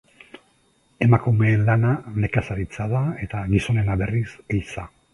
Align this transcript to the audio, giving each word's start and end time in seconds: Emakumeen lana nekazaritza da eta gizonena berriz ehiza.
Emakumeen 1.07 1.67
lana 1.69 1.93
nekazaritza 2.25 2.91
da 2.97 3.05
eta 3.29 3.47
gizonena 3.55 4.03
berriz 4.05 4.29
ehiza. 4.37 4.93